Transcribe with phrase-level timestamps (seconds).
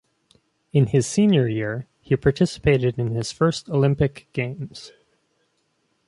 [0.73, 4.91] In his senior year, he participated in his first Olympic Games.